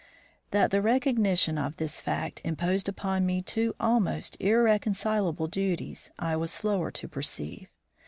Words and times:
That 0.49 0.71
the 0.71 0.81
recognition 0.81 1.59
of 1.59 1.77
this 1.77 2.01
fact 2.01 2.41
imposed 2.43 2.89
upon 2.89 3.23
me 3.23 3.43
two 3.43 3.75
almost 3.79 4.35
irreconcilable 4.41 5.45
duties 5.45 6.09
I 6.17 6.35
was 6.37 6.51
slower 6.51 6.89
to 6.89 7.07
perceive. 7.07 7.67